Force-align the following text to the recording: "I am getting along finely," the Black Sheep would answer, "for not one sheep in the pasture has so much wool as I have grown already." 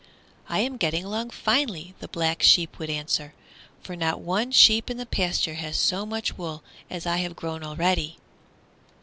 "I 0.49 0.61
am 0.61 0.77
getting 0.77 1.05
along 1.05 1.29
finely," 1.29 1.93
the 1.99 2.07
Black 2.07 2.41
Sheep 2.41 2.79
would 2.79 2.89
answer, 2.89 3.35
"for 3.83 3.95
not 3.95 4.19
one 4.19 4.49
sheep 4.49 4.89
in 4.89 4.97
the 4.97 5.05
pasture 5.05 5.53
has 5.61 5.77
so 5.77 6.07
much 6.07 6.39
wool 6.39 6.63
as 6.89 7.05
I 7.05 7.17
have 7.17 7.35
grown 7.35 7.63
already." 7.63 8.17